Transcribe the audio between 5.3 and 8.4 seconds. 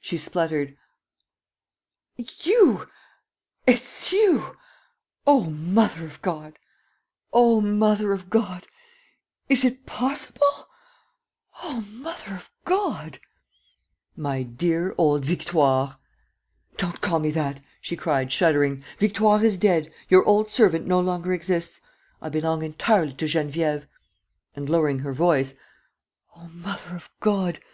mother of God!... O mother of